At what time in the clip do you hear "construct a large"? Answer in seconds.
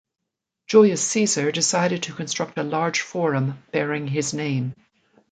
2.15-3.01